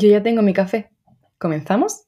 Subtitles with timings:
[0.00, 0.92] Yo ya tengo mi café.
[1.38, 2.04] ¿Comenzamos?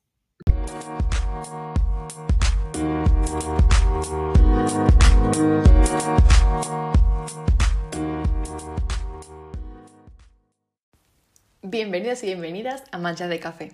[11.63, 13.73] Bienvenidos y bienvenidas a Manchas de Café.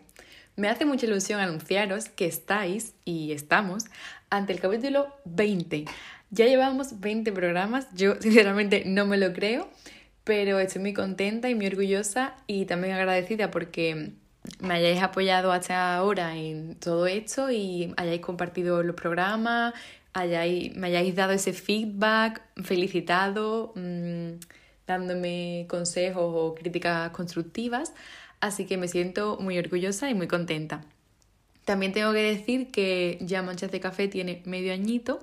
[0.56, 3.84] Me hace mucha ilusión anunciaros que estáis y estamos
[4.30, 5.84] ante el capítulo 20.
[6.30, 9.68] Ya llevamos 20 programas, yo sinceramente no me lo creo
[10.26, 14.10] pero estoy muy contenta y muy orgullosa y también agradecida porque
[14.58, 19.72] me hayáis apoyado hasta ahora en todo esto y hayáis compartido los programas,
[20.14, 24.40] hayáis, me hayáis dado ese feedback, felicitado, mmm,
[24.84, 27.94] dándome consejos o críticas constructivas.
[28.40, 30.84] Así que me siento muy orgullosa y muy contenta.
[31.64, 35.20] También tengo que decir que ya Manchas de Café tiene medio añito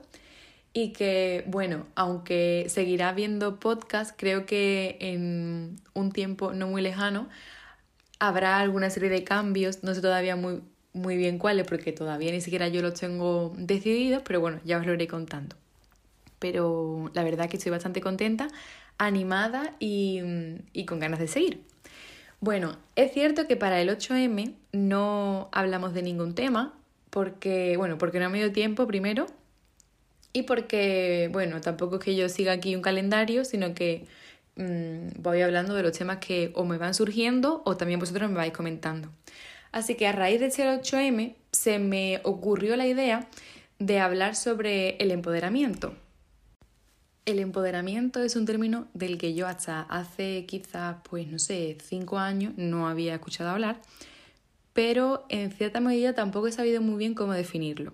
[0.73, 7.29] y que, bueno, aunque seguirá viendo podcast, creo que en un tiempo no muy lejano
[8.19, 10.61] habrá alguna serie de cambios, no sé todavía muy,
[10.93, 14.85] muy bien cuáles, porque todavía ni siquiera yo los tengo decididos, pero bueno, ya os
[14.85, 15.55] lo iré contando.
[16.39, 18.47] Pero la verdad que estoy bastante contenta,
[18.97, 20.21] animada y,
[20.73, 21.63] y con ganas de seguir.
[22.39, 26.73] Bueno, es cierto que para el 8M no hablamos de ningún tema,
[27.09, 29.27] porque, bueno, porque no me dio tiempo primero
[30.33, 34.05] y porque, bueno, tampoco es que yo siga aquí un calendario, sino que
[34.55, 38.37] mmm, voy hablando de los temas que o me van surgiendo o también vosotros me
[38.37, 39.09] vais comentando.
[39.71, 43.27] Así que a raíz de ser 8M se me ocurrió la idea
[43.79, 45.95] de hablar sobre el empoderamiento.
[47.25, 52.19] El empoderamiento es un término del que yo hasta hace quizás, pues no sé, cinco
[52.19, 53.81] años no había escuchado hablar,
[54.73, 57.93] pero en cierta medida tampoco he sabido muy bien cómo definirlo.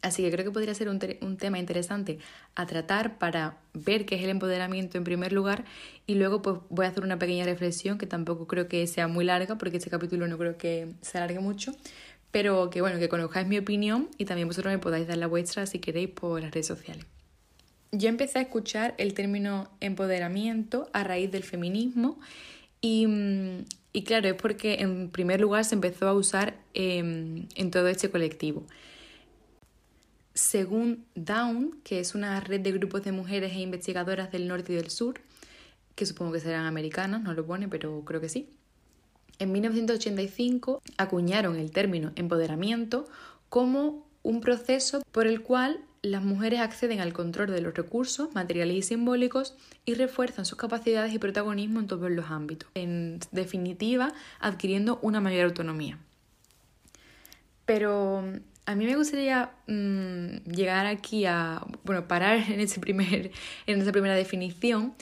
[0.00, 0.98] Así que creo que podría ser un,
[1.38, 2.18] tema interesante
[2.54, 5.64] a tratar para ver qué es el empoderamiento en primer lugar
[6.06, 9.24] y luego pues voy a hacer una pequeña reflexión que tampoco creo que sea muy
[9.24, 11.74] larga porque este capítulo no creo que se alargue mucho,
[12.30, 15.66] pero que bueno, que conozcáis mi opinión y también vosotros me podáis dar la vuestra
[15.66, 17.04] si queréis por las redes sociales.
[17.90, 22.20] Yo empecé a escuchar el término empoderamiento a raíz del feminismo
[22.80, 27.70] y, mm, y claro, es porque en primer lugar se empezó a usar eh, en
[27.72, 28.64] todo este colectivo.
[30.38, 34.76] Según Down, que es una red de grupos de mujeres e investigadoras del norte y
[34.76, 35.20] del sur,
[35.96, 38.48] que supongo que serán americanas, no lo pone, pero creo que sí.
[39.40, 43.06] En 1985 acuñaron el término empoderamiento
[43.48, 48.76] como un proceso por el cual las mujeres acceden al control de los recursos materiales
[48.76, 49.56] y simbólicos
[49.86, 55.46] y refuerzan sus capacidades y protagonismo en todos los ámbitos, en definitiva, adquiriendo una mayor
[55.46, 55.98] autonomía.
[57.64, 58.22] Pero
[58.68, 63.30] a mí me gustaría mmm, llegar aquí a, bueno, parar en, ese primer,
[63.66, 64.94] en esa primera definición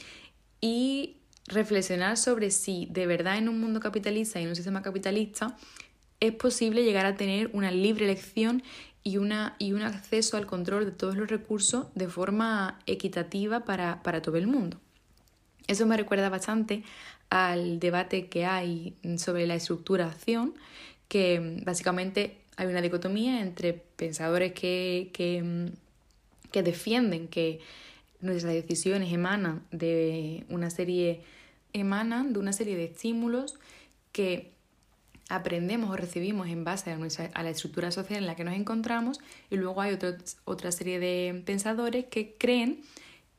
[0.61, 1.17] y
[1.49, 5.57] reflexionar sobre si de verdad en un mundo capitalista y en un sistema capitalista
[6.21, 8.63] es posible llegar a tener una libre elección
[9.03, 14.01] y, una, y un acceso al control de todos los recursos de forma equitativa para,
[14.05, 14.79] para todo el mundo.
[15.67, 16.85] Eso me recuerda bastante
[17.31, 20.55] al debate que hay sobre la estructuración,
[21.09, 27.61] que básicamente hay una dicotomía entre pensadores que, mm, que defienden que
[28.21, 31.23] nuestras decisiones emanan de una serie
[31.73, 33.59] emanan de una serie de estímulos
[34.13, 34.53] que
[35.29, 39.57] aprendemos o recibimos en base a la estructura social en la que nos encontramos y
[39.57, 42.81] luego hay otro, otra serie de pensadores que creen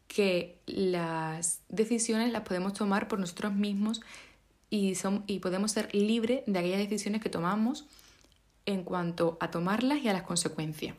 [0.07, 4.01] que las decisiones las podemos tomar por nosotros mismos
[4.69, 7.85] y, son, y podemos ser libres de aquellas decisiones que tomamos
[8.67, 10.95] en cuanto a tomarlas y a las consecuencias.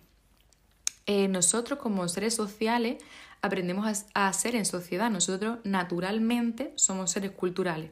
[1.06, 2.96] Eh, nosotros como seres sociales
[3.40, 7.90] aprendemos a, ser en sociedad, nosotros naturalmente somos seres culturales.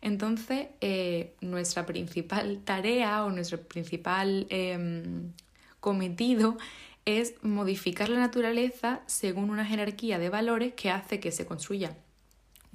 [0.00, 5.32] Entonces, eh, nuestra principal tarea o nuestro principal em,
[5.80, 6.56] cometido
[7.04, 11.96] es modificar la naturaleza según una jerarquía de valores que hace que se construya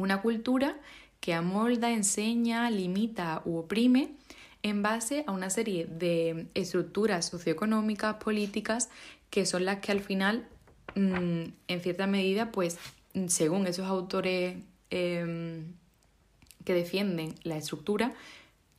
[0.01, 0.77] una cultura
[1.19, 4.15] que amolda, enseña, limita u oprime
[4.63, 8.89] en base a una serie de estructuras socioeconómicas, políticas,
[9.29, 10.47] que son las que al final,
[10.95, 12.77] mm, en cierta medida, pues
[13.27, 14.57] según esos autores
[14.89, 15.73] em,
[16.65, 18.13] que defienden la estructura,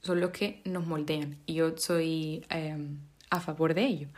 [0.03, 1.39] son los que nos moldean.
[1.47, 2.99] Y yo soy em,
[3.31, 4.09] a favor de ello.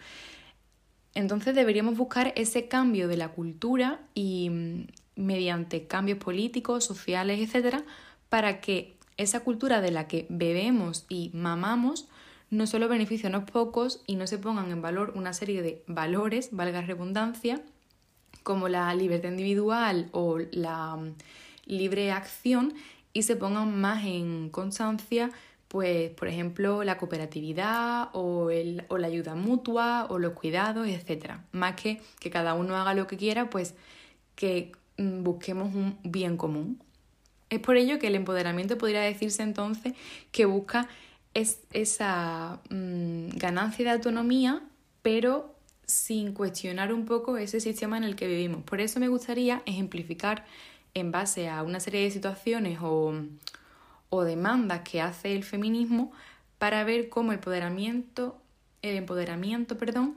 [1.14, 7.84] Entonces deberíamos buscar ese cambio de la cultura y mm, mediante cambios políticos, sociales, etcétera,
[8.28, 12.08] para que esa cultura de la que bebemos y mamamos
[12.50, 15.82] no solo beneficia a unos pocos y no se pongan en valor una serie de
[15.87, 17.62] valores, valga redundancia,
[18.43, 21.14] como la libertad individual o la mm,
[21.66, 22.75] libre acción
[23.12, 25.31] y se pongan más en constancia
[25.75, 31.38] pues, por ejemplo, la cooperatividad o, el, o la ayuda mutua o los cuidados, etc.
[31.50, 33.75] Más que que cada uno haga lo que quiera, pues
[34.37, 36.81] que mm, busquemos un bien común.
[37.55, 39.95] Es por ello que el empoderamiento podría decirse entonces
[40.33, 40.89] que busca
[41.35, 44.61] es esa mm, ganancia de autonomía,
[45.03, 45.55] pero
[45.87, 48.65] sin cuestionar un poco ese sistema en el que vivimos.
[48.65, 50.45] Por eso me gustaría ejemplificar
[50.95, 53.15] en base a una serie de situaciones o,
[54.11, 56.11] o demandas que hace el feminismo
[56.59, 58.37] para ver cómo el empoderamiento,
[58.83, 60.17] el empoderamiento, perdón,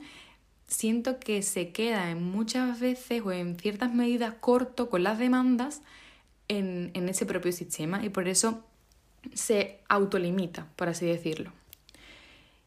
[0.66, 5.82] siento que se queda en muchas veces o en ciertas medidas corto con las demandas
[6.48, 8.64] en, ese propio sistema y por eso
[9.34, 11.52] se autolimita, por así decirlo.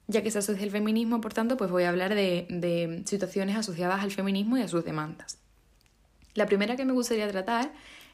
[0.07, 4.01] Ya que se asocia el feminismo, por tanto, pues voy a hablar de, situaciones asociadas
[4.01, 5.37] al feminismo y a sus demandas.
[6.33, 7.73] La primera que me gustaría tratar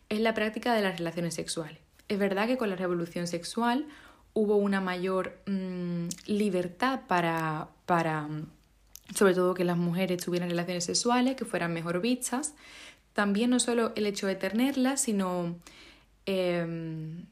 [0.09, 1.79] es la práctica de las relaciones sexuales.
[2.07, 3.85] Es verdad que con la revolución sexual
[4.33, 8.27] hubo una mayor mm, libertad para, para,
[9.13, 12.53] sobre todo que las mujeres tuvieran relaciones sexuales, que fueran mejor vistas.
[13.17, 15.55] También no solo el hecho de tenerlas, sino
[16.27, 17.25] em,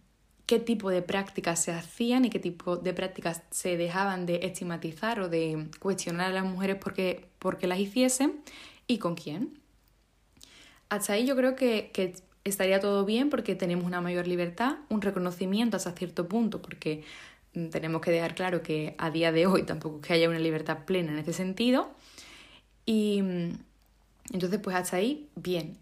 [0.47, 5.19] qué tipo de prácticas se hacían y qué tipo de prácticas se dejaban de estigmatizar
[5.19, 8.41] o de cuestionar a las mujeres porque, porque las hiciesen
[8.87, 9.59] y con quién.
[10.89, 15.03] Hasta ahí yo creo que, que estaría todo bien porque tenemos una mayor libertad, un
[15.03, 17.03] reconocimiento hasta cierto punto, porque
[17.53, 20.39] mm, tenemos que dejar claro que a día de hoy tampoco es que haya una
[20.39, 21.91] libertad plena en este sentido.
[22.87, 23.51] Y mm,
[24.31, 25.77] entonces, pues hasta ahí, bien.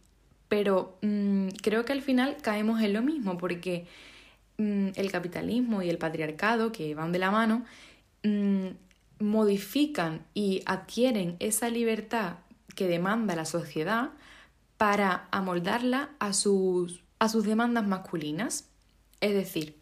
[0.50, 3.86] Pero mm, creo que al final caemos en lo mismo, porque
[4.57, 7.66] el capitalismo y el patriarcado, que van de la mano,
[9.19, 12.36] modifican y adquieren esa libertad
[12.75, 14.12] que demanda la sociedad
[14.78, 18.69] para amoldarla a sus, a sus demandas masculinas.
[19.22, 19.78] Es decir,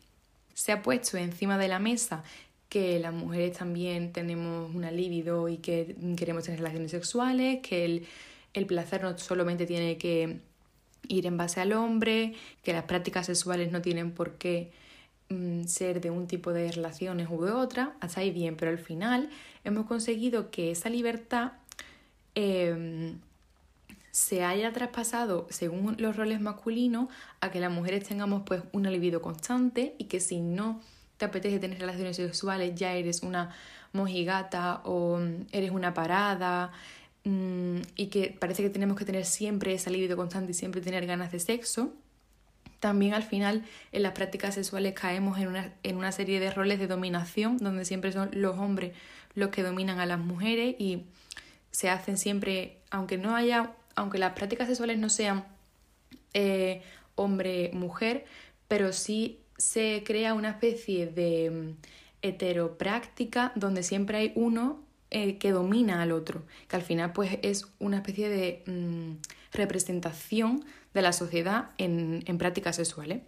[0.54, 2.24] se ha puesto encima de la mesa
[2.69, 8.07] que las mujeres también tenemos una libido y que queremos tener relaciones sexuales, que el,
[8.53, 10.42] el placer no solamente tiene que
[11.07, 12.33] ir en base al hombre,
[12.63, 14.71] que las prácticas sexuales no tienen por qué
[15.30, 18.80] mm, ser de un tipo de relaciones u de otra, hasta ahí bien, pero al
[18.80, 19.30] final
[19.63, 21.53] hemos conseguido que esa libertad
[22.36, 23.19] em,
[24.12, 27.07] se haya traspasado según los roles masculinos
[27.39, 30.81] a que las mujeres tengamos pues una libido constante y que si no
[31.18, 33.56] te apetece tener relaciones sexuales ya eres una
[33.94, 36.71] mojigata o mm, eres una parada
[37.23, 41.31] y que parece que tenemos que tener siempre esa libido constante y siempre tener ganas
[41.31, 41.94] de sexo.
[42.79, 46.79] También al final en las prácticas sexuales caemos en una, en una serie de roles
[46.79, 48.94] de dominación donde siempre son los hombres
[49.35, 51.03] los que dominan a las mujeres y
[51.69, 55.45] se hacen siempre, aunque no haya aunque las prácticas sexuales no sean
[56.33, 56.81] eh,
[57.15, 58.25] hombre-mujer,
[58.68, 61.77] pero sí se crea una especie de mm,
[62.21, 64.79] heteropráctica donde siempre hay uno
[65.12, 69.18] eh, que domina al otro, que al final pues es una especie de mm,
[69.54, 73.22] representación de la sociedad en, en, prácticas sexuales.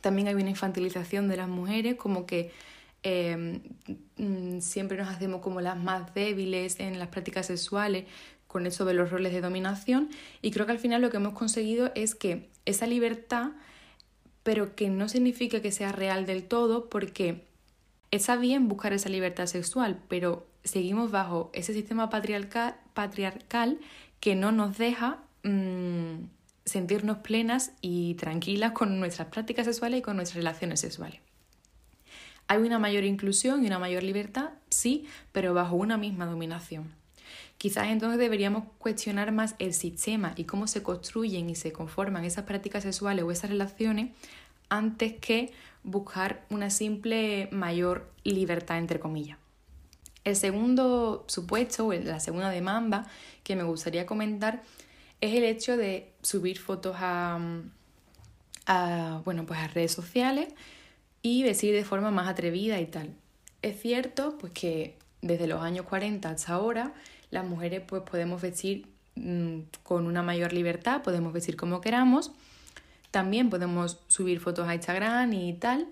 [0.00, 2.52] También hay una infantilización de las mujeres, como que
[3.02, 3.60] eh,
[4.16, 8.06] mm, siempre nos hacemos como las más débiles en las prácticas sexuales,
[8.54, 10.10] con eso de los roles de dominación
[10.40, 13.50] y creo que al final lo que hemos conseguido es que esa libertad,
[14.44, 17.42] pero que no significa que sea real del todo porque
[18.14, 23.78] está bien buscar esa libertad sexual, pero seguimos bajo ese sistema patriarcal,
[24.20, 26.24] que no nos deja mmm,
[26.64, 31.20] sentirnos plenas y tranquilas con nuestras prácticas sexuales y con nuestras relaciones sexuales.
[32.46, 36.94] Hay una mayor inclusión y una mayor libertad, sí, pero bajo una misma dominación.
[37.58, 42.44] Quizás entonces deberíamos cuestionar más el sistema y cómo se construyen y se conforman esas
[42.44, 44.10] prácticas sexuales o esas relaciones
[44.68, 45.52] antes que
[45.82, 49.38] buscar una simple mayor libertad, entre comillas.
[50.24, 53.06] El segundo supuesto, o la segunda demanda
[53.42, 54.62] que me gustaría comentar
[55.20, 57.38] es el hecho de subir fotos a,
[59.24, 60.48] bueno, pues a redes sociales
[61.22, 63.14] y vestir de forma más atrevida y tal.
[63.62, 66.94] Es cierto pues que desde los años 40 hasta ahora
[67.30, 72.32] las mujeres pues podemos vestir mm, con una mayor libertad, podemos vestir como queramos,
[73.14, 75.86] también podemos subir fotos a Instagram y tal,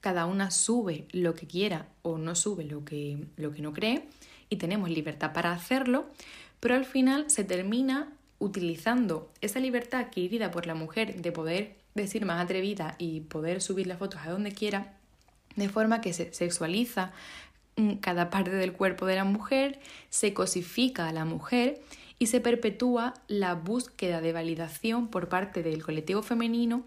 [0.00, 4.08] cada una sube lo que quiera o no sube lo que, lo que no cree
[4.48, 6.06] y tenemos libertad para hacerlo,
[6.58, 12.24] pero al final se termina utilizando esa libertad adquirida por la mujer de poder vestir
[12.24, 14.94] más atrevida y poder subir las fotos a donde quiera,
[15.54, 17.12] de forma que se sexualiza
[18.00, 19.78] cada parte del cuerpo de la mujer,
[20.10, 21.80] se cosifica a la mujer
[22.22, 26.84] y se perpetúa la búsqueda de validación por parte del colectivo femenino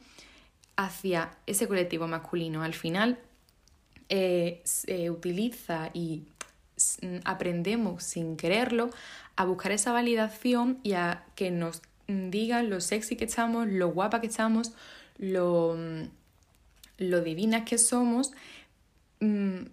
[0.78, 2.64] hacia ese colectivo masculino.
[2.64, 3.20] Al final,
[4.08, 6.24] eh, se utiliza y
[7.02, 8.92] mm, aprendemos sin quererlo
[9.36, 14.22] a buscar esa validación y a que nos digan lo sexy que estamos, lo guapa
[14.22, 14.72] que estamos,
[15.18, 16.04] lo, mm,
[17.00, 18.32] lo divinas que somos,
[19.20, 19.64] mm,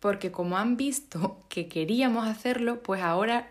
[0.00, 3.50] porque como han visto que queríamos hacerlo, pues ahora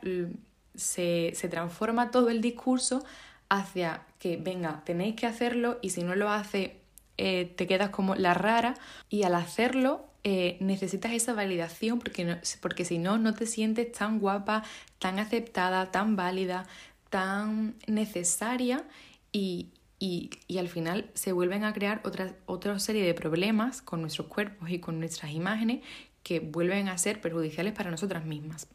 [0.77, 3.03] se, se transforma todo el discurso
[3.50, 6.77] hacia que, venga, tenéis que hacerlo y si no lo hace,
[7.17, 8.75] eh, te quedas como la rara
[9.10, 14.19] y al hacerlo eh, necesitas esa validación porque, porque si no, no te sientes tan
[14.19, 14.63] guapa,
[15.00, 16.67] tan aceptada, tan válida,
[17.10, 18.84] tan necesaria
[19.31, 19.69] y,
[20.00, 24.27] y, y, al final se vuelven a crear otra, otra serie de problemas con nuestros
[24.27, 25.81] cuerpos y con nuestras imágenes
[26.24, 28.67] que vuelven a ser perjudiciales para nosotras mismas.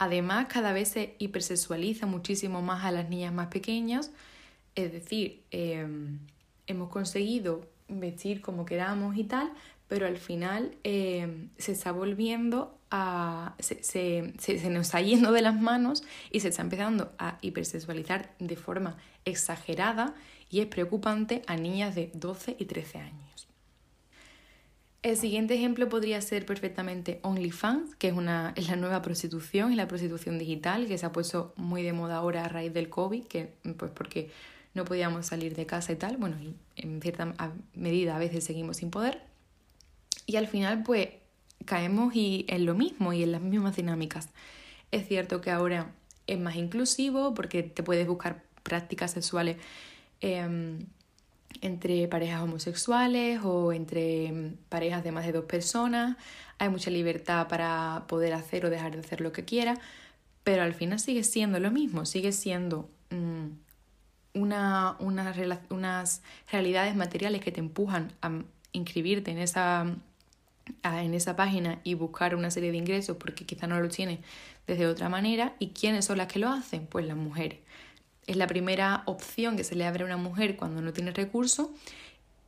[0.00, 4.10] Además, cada vez se hipersexualiza muchísimo más a las niñas más pequeñas,
[4.74, 6.20] es decir, em,
[6.66, 9.52] hemos conseguido vestir como queramos y tal,
[9.88, 13.54] pero al final em, se está volviendo a.
[13.58, 18.34] Se, se, se, nos está yendo de las manos y se está empezando a hipersexualizar
[18.38, 20.14] de forma exagerada
[20.48, 23.49] y es preocupante a niñas de 12 y 13 años.
[25.02, 29.76] El siguiente ejemplo podría ser perfectamente OnlyFans, que es, una, es la nueva prostitución, y
[29.76, 33.24] la prostitución digital, que se ha puesto muy de moda ahora a raíz del COVID,
[33.24, 34.30] que pues porque
[34.74, 36.36] no podíamos salir de casa y tal, bueno,
[36.76, 37.34] en cierta
[37.74, 39.22] medida a veces seguimos sin poder.
[40.26, 41.08] Y al final pues
[41.64, 44.28] caemos y en lo mismo y en las mismas dinámicas.
[44.90, 45.92] Es cierto que ahora
[46.26, 49.56] es más inclusivo porque te puedes buscar prácticas sexuales
[50.20, 50.86] em,
[51.60, 56.16] entre parejas homosexuales o entre parejas de más de dos personas.
[56.58, 59.78] Hay mucha libertad para poder hacer o dejar de hacer lo que quiera,
[60.44, 63.46] pero al final sigue siendo lo mismo, sigue siendo mm,
[64.34, 68.42] una, unas realidades materiales que te empujan a
[68.72, 69.86] inscribirte en esa,
[70.82, 74.20] en esa página y buscar una serie de ingresos porque quizá no lo tienes
[74.66, 75.54] desde otra manera.
[75.58, 76.86] ¿Y quiénes son las que lo hacen?
[76.86, 77.58] Pues las mujeres.
[78.30, 81.66] Es la primera opción que se le abre a una mujer cuando no tiene recursos,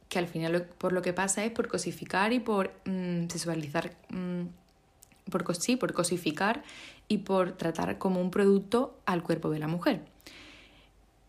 [0.09, 4.43] que al final por lo que pasa es por cosificar y por mm, sexualizar, mm,
[5.29, 6.63] por, sí, por cosificar
[7.09, 10.03] y por tratar como un producto al cuerpo de la mujer.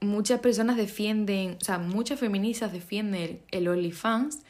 [0.02, 4.44] Muchas personas defienden, o sea, muchas feministas defienden el OnlyFans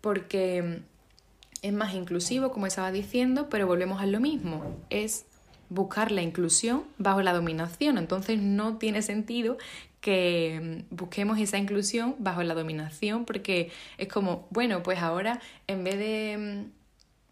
[0.00, 0.82] porque
[1.62, 5.26] es más inclusivo, como estaba diciendo, pero volvemos a lo mismo, es
[5.68, 9.58] buscar la inclusión bajo la dominación, entonces no tiene sentido
[10.00, 15.98] que busquemos esa inclusión bajo la dominación porque es como, bueno, pues ahora en vez
[15.98, 16.68] de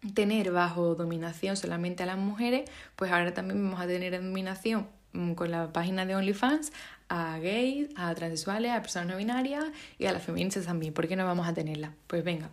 [0.03, 4.87] mm, tener bajo dominación solamente a las mujeres, pues ahora también vamos a tener dominación
[5.13, 6.73] mm, con la página de OnlyFans
[7.07, 9.65] a gays, a transexuales, a personas no binarias
[9.97, 10.93] y a las feministas también.
[10.93, 11.93] ¿Por qué no vamos a tenerla?
[12.07, 12.49] Pues venga,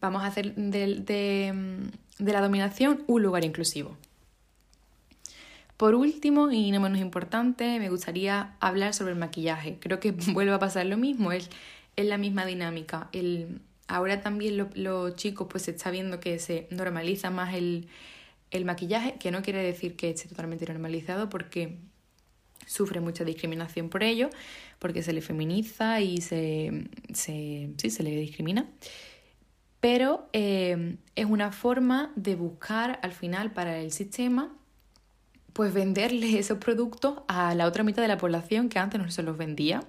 [0.00, 1.02] vamos a hacer de,
[2.18, 3.96] de, la dominación un lugar inclusivo.
[5.76, 9.78] Por último, y no menos importante, me gustaría hablar sobre el maquillaje.
[9.78, 11.50] Creo que vuelve a pasar lo mismo, es,
[11.96, 13.08] es la misma dinámica.
[13.12, 17.88] El, ahora también los chicos pues se está viendo que se normaliza más el,
[18.50, 21.76] el maquillaje, que no quiere decir que esté totalmente normalizado porque
[22.66, 24.30] sufre mucha discriminación por ello,
[24.78, 28.66] porque se le feminiza y se, se, sí, se le discrimina.
[29.80, 34.55] Pero eh, es una forma de buscar al final para el sistema
[35.56, 39.22] pues venderle esos productos a la otra mitad de la población que antes no se
[39.22, 39.82] los vendía.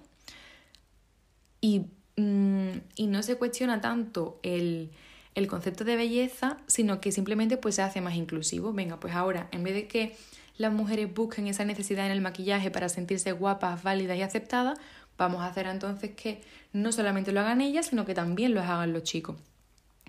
[1.59, 4.91] Y, mm, y no se cuestiona tanto el,
[5.35, 8.71] el, concepto de belleza, sino que simplemente pues se hace más inclusivo.
[8.71, 10.15] Venga, pues ahora, en vez de que
[10.55, 14.79] las mujeres busquen esa necesidad en el maquillaje para sentirse guapas, válidas y aceptadas,
[15.17, 18.93] vamos a hacer entonces que no solamente lo hagan ellas, sino que también lo hagan
[18.93, 19.35] los chicos.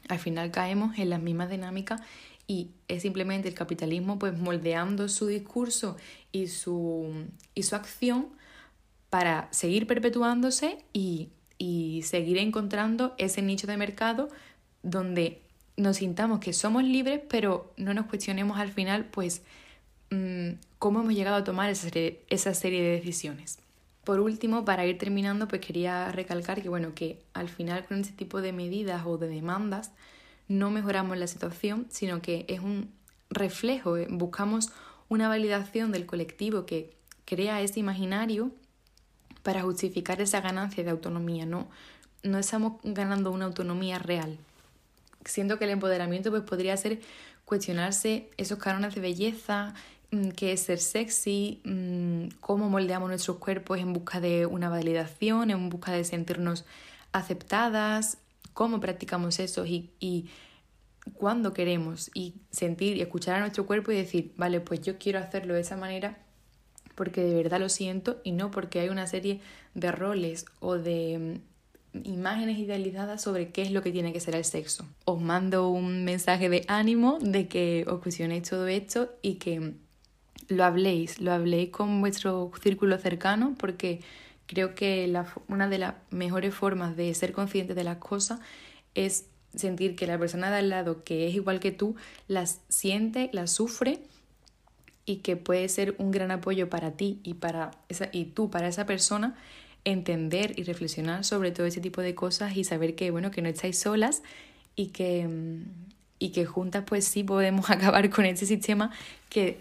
[0.08, 2.00] Al final caemos en las mismas dinámicas
[2.48, 5.96] y es simplemente el capitalismo pues moldeando su discurso
[6.32, 8.30] y su, y su acción
[9.08, 11.28] para seguir perpetuándose y,
[11.58, 14.28] y seguir encontrando ese nicho de mercado
[14.82, 15.42] donde
[15.76, 19.42] nos sintamos que somos libres, pero no nos cuestionemos al final pues
[20.10, 23.58] Mm, cómo hemos llegado a tomar esa serie, esa serie de decisiones.
[24.04, 28.12] Por último, para ir terminando, pues quería recalcar que, bueno, que al final con ese
[28.12, 29.92] tipo de medidas o de demandas
[30.48, 32.90] no mejoramos la situación, sino que es un
[33.30, 34.70] reflejo, eh, buscamos
[35.08, 38.50] una validación del colectivo que crea ese imaginario
[39.42, 41.68] para justificar esa ganancia de autonomía, no,
[42.22, 44.38] no estamos ganando una autonomía real.
[45.24, 47.00] Siento que el empoderamiento pues, podría ser
[47.44, 49.74] cuestionarse esos cánones de belleza,
[50.10, 55.50] Mm, qué es ser sexy, mm, cómo moldeamos nuestros cuerpos en busca de una validación,
[55.50, 56.64] en busca de sentirnos
[57.12, 58.16] aceptadas,
[58.58, 60.26] cómo practicamos eso y, y
[61.14, 65.20] cuándo queremos y sentir y escuchar a nuestro cuerpo y decir, vale, pues yo quiero
[65.20, 66.18] hacerlo de esa manera
[66.96, 69.40] porque de verdad lo siento y no porque hay una serie
[69.74, 71.40] de roles o de
[71.92, 74.84] mm, imágenes idealizadas sobre qué es lo que tiene que ser el sexo.
[75.04, 79.74] Os mando un mensaje de ánimo de que os cuestionéis todo esto y que
[80.48, 84.00] lo habléis, lo habléis con vuestro círculo cercano porque
[84.48, 88.40] creo que la, una de las mejores formas de ser consciente de las cosas
[88.94, 91.94] es sentir que la persona de al lado que es igual que tú
[92.26, 94.00] las siente, las sufre
[95.04, 98.68] y que puede ser un gran apoyo para ti y, para esa, y tú para
[98.68, 99.36] esa persona
[99.84, 103.48] entender y reflexionar sobre todo ese tipo de cosas y saber que bueno que no
[103.48, 104.22] estáis solas
[104.76, 105.62] y que mm,
[106.18, 108.90] y que juntas pues sí podemos acabar con ese sistema
[109.28, 109.60] que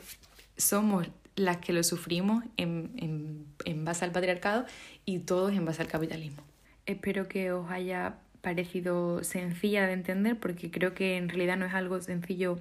[0.58, 4.65] somos las que lo sufrimos en, en, en base al patriarcado
[5.06, 6.44] y todos en base al capitalismo.
[6.86, 11.74] Espero que os haya parecido sencilla de entender porque creo que en realidad no es
[11.74, 12.60] algo sencillo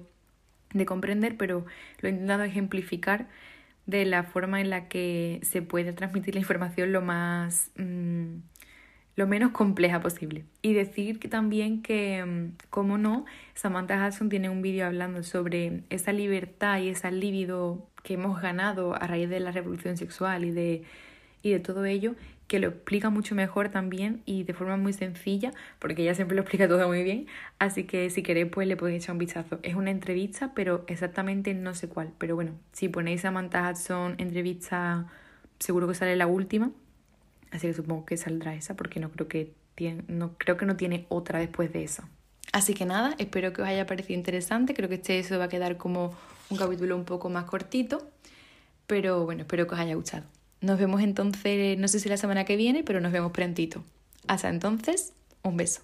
[0.73, 1.65] de comprender, pero
[1.99, 3.27] lo he intentado ejemplificar
[3.85, 8.35] de la forma en la que se puede transmitir la información lo más mm,
[9.17, 10.45] lo menos compleja posible.
[10.61, 16.13] Y decir también que, mm, como no, Samantha Hudson tiene un vídeo hablando sobre esa
[16.13, 20.83] libertad y esa libido que hemos ganado a raíz de la revolución sexual y de,
[21.43, 22.15] y de todo ello,
[22.47, 26.43] que lo explica mucho mejor también y de forma muy sencilla, porque ella siempre lo
[26.43, 27.27] explica todo muy bien,
[27.59, 29.59] así que si queréis pues le podéis echar un vistazo.
[29.61, 35.07] Es una entrevista, pero exactamente no sé cuál, pero bueno, si ponéis Samantha Hudson entrevista,
[35.59, 36.71] seguro que sale la última,
[37.51, 40.77] así que supongo que saldrá esa, porque no creo que tiene, no, creo que no
[40.77, 42.07] tiene otra después de esa.
[42.53, 45.49] Así que nada, espero que os haya parecido interesante, creo que este eso va a
[45.49, 46.15] quedar como
[46.49, 48.09] un capítulo un poco más cortito,
[48.85, 50.23] pero bueno, espero que os haya gustado.
[50.61, 53.83] Nos vemos entonces, no sé si la semana que viene, pero nos vemos prontito.
[54.27, 55.13] Hasta entonces,
[55.43, 55.81] un beso.